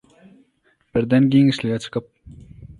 birden 0.95 1.23
giňişlige 1.31 1.77
çykyp 1.83 2.05